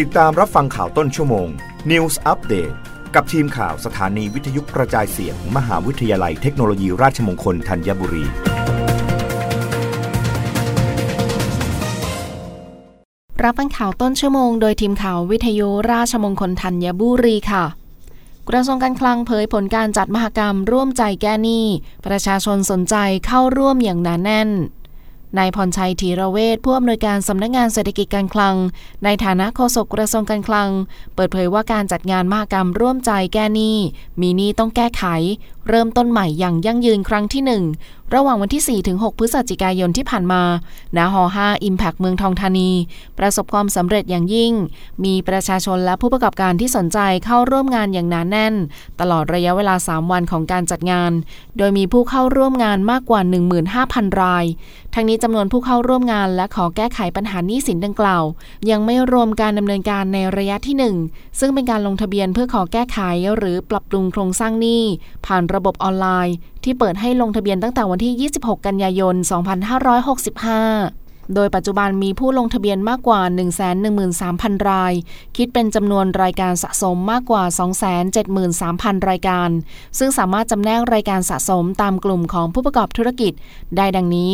[0.00, 1.48] ติดตามรับฟังข่าวต้นชั่วโมง
[1.90, 2.74] News Update
[3.14, 8.24] กับทีมข่าวสถานีวิทยุกระจายเสียงมมหาวิทยาลัยเทคโนโลยีราชมงคลธัญบุรี
[13.42, 17.64] รับฟังข่าวต้นชั่วโมงโดยทีมข่าววิทยุราชมงคลธัญบุรีค่ะ
[18.48, 21.66] กระทรวงการคลังเผยผลการจัดมหกรรมร่วมใจแก้หนี้
[22.06, 22.96] ประชาชนสนใจ
[23.26, 24.50] เข้าร่วมอย่างหนาแน่น
[25.38, 28.56] นายพรชัยธีระเวชผู้อำนวยการสำนักงงานเศรษฐกิจการคลัง
[29.04, 30.70] ในฐานะโฆษกกระทรวงการคลัง
[31.14, 33.76] เปิดเผยว่าการจัดงานมหกรรมร่วมใจแก้หนี้
[34.20, 35.04] มีหนี้ต้องแก้ไข
[35.68, 37.42] เริ่มต้นใหม่อย่างยั่งยืนครั้งที่
[37.80, 40.42] 1 ระหว่างวันที่ 4-6 พฤศจิกายนที่ผ่านมา
[40.96, 42.70] ณหอ5 Impact เมืองทองธานี
[43.18, 44.52] ประสบความสำเร็จอย่างยิ่ง
[45.04, 48.54] มีประชาชนและผู้ประกอบการที่สนใจเข้าร่วมงานอย่างหนาแน่น
[49.00, 51.12] ตลอดระยะเวลา 3 วันของการจัดงาน
[51.58, 53.20] โดยมีผู้เข้าร่วมงานมากกว่า
[53.70, 54.44] 15,000 ราย
[54.94, 58.24] ทั้งนี้จำนวนผู้เข้าร่วมงานและขอแก้ไขปัญหานี้สินดังกล่าว
[58.70, 60.76] ยังไม่รวมการดำเนินการในระยะที่
[61.08, 62.98] 1 ซึ่งเป็นการลงทะเบียนเพื่อขอแก้ไข
[63.36, 64.82] หรือปรับปรุงโครงสร้างหนี้
[65.26, 69.14] ผ่านระบบออนไลน์ ที่เปิดให้ลงทะเบียนตั้งแต่วันที่ 26 กันยายน
[70.40, 73.20] 2565 โดยปัจจุบันมีผู้ลงทะเบียนมากกว่า
[73.94, 74.92] 113,000 ราย
[75.36, 77.42] คิดเป็นจำนวนรายการสะสมมากกว่า
[78.26, 79.50] 273,000 รายการ
[79.98, 83.32] ซึ่งสามารถจำแนกรายการสะสมตามกลุ่มของผู้ประกอบธุรกิจ
[83.76, 84.32] ได้ดังนี้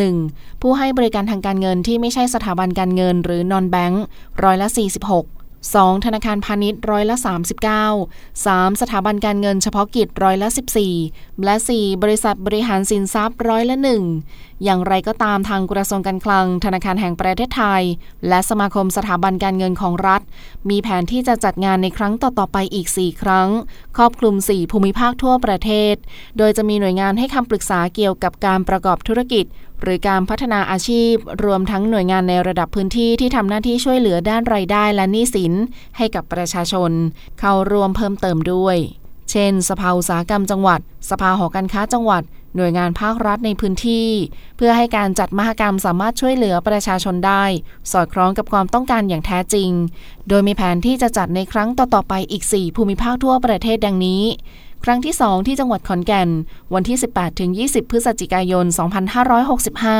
[0.00, 0.62] 1.
[0.62, 4.04] ผู้ให้บริการทางการเงินที่ไม่ใช่สถาบันการเงินหรือนอนแบงก์
[4.42, 6.04] ร้อยละ 46 2.
[6.04, 7.16] ธนาคารพาณิชย์ร้อยละ
[7.96, 8.80] 39 3.
[8.80, 10.48] สถาบันการเงินเฉพาะกิจร้อยละ
[10.96, 12.02] 14 และ 4.
[12.02, 13.76] บริษัทบริหารสินทรัพย์ร้อยละ
[14.20, 17.82] 1 อย่างไรก็ตามทางกระทรวงการคลัง ธนาคารแห่งประเทศไทย
[18.28, 20.22] และสมาคมสถาบันการเงินของรัฐ
[20.70, 23.48] มีแผนที่จะจัดงานในครั้งต่อ ๆ ไปอีก 4 ครั้ง
[23.96, 25.94] ครอบคลุม 4 ภูมิภาคทั่วประเทศ
[26.38, 29.44] โดยจะมีหน่วยงานให้คำปรึกษาเกี่ยวกับการประกอบธุรกิจ
[29.82, 35.52] หรือการพัฒนาอาชีพ รวมทั้งหน่วยงานในระดับพื้นที่ที่ทำหน้าที่ช่วยเหลือด้านรายได้และหนี้สิน
[35.96, 36.90] ให้กับประชาชน
[37.40, 38.76] เข้าร่วมเพิ่มเติมด้วย
[39.30, 42.22] เช่น สภาอุตสาหกรรมจังหวัด สภาหอการค้าจังหวัด
[42.56, 44.08] หน่วยงานภาครัฐในพื้นที่
[44.56, 47.44] เพื่อให้การจัดมหกรรมสามารถช่วยเหลือประชาชนได้
[47.92, 49.70] สอดคล้องกับความต้องการอย่างแท้จริง
[50.28, 54.22] โดยมีแผนที่จะจัดในครั้งต่อๆไปอีก 4 ภูมิภาคทั่วประเทศดังนี้
[54.84, 56.28] ครั้งที่ 2 ที่จังหวัดขอนแก่น
[56.74, 58.66] วันที่ 18ถึง20 พฤศจิกายน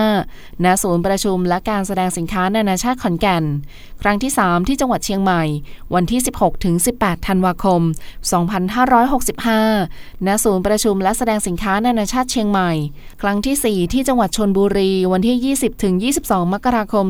[0.05, 3.45] 2565 ณ ศูนย์ประชุมและการแสดงสินค้านานาชาติขอนแก่น
[4.03, 5.43] ครั้งที่ 3 ที่จังหวัดเชียงใหม่
[5.95, 7.83] วันที่ 16ถึง18 ธันวาคม
[9.05, 12.71] 2565 ณ ศูนย์ประชุมและแสดงสินค้านานาชาติเชียงใหม่
[13.23, 17.07] ครั้งที่ 4 ที่จังหวัดชนบุรี วันที่ 20ถึง22 มกราคม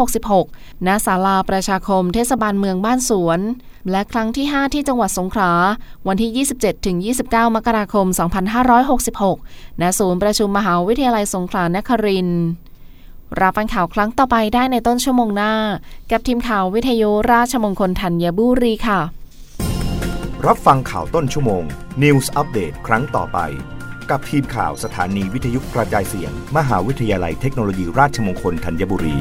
[0.00, 3.40] 2566 ณ ศาลาประชาคมเทศบาลเมืองบ้านสวน
[3.90, 5.52] และครั้งที่ 5 ที่จังหวัดสงขลา
[6.08, 6.46] วันที่
[7.14, 8.06] 27-29 มกราคม
[8.94, 12.44] 2566 ณ ศูนย์ประชุมมหาวิทยาลัยสงขลานครินทร์
[13.40, 15.52] รับฟังข่าวครั้งต่อไปได้ในต้นชั่วโมงหน้า
[16.10, 19.00] กับทีมข่าววิทยุราชมงคลธัญบุรีค่ะ
[20.46, 21.62] รับฟังข่าวต้นชั่วโมง
[22.02, 23.38] News อัปเดตครั้งต่อไป
[24.10, 29.16] กับทีมข่าวสถานีวิทยุกระจายเสียง มหาวิทยาลัยเทคโนโลยีราชมงคลธัญบุรี